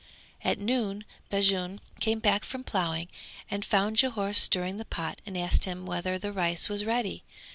At 0.43 0.57
noon 0.57 1.03
Bajun 1.29 1.79
came 1.99 2.17
back 2.17 2.43
from 2.43 2.63
ploughing 2.63 3.07
and 3.51 3.63
found 3.63 3.97
Jhore 3.97 4.33
stirring 4.33 4.77
the 4.77 4.83
pot 4.83 5.21
and 5.27 5.37
asked 5.37 5.65
him 5.65 5.85
whether 5.85 6.17
the 6.17 6.33
rice 6.33 6.67
was 6.67 6.83
ready. 6.83 7.23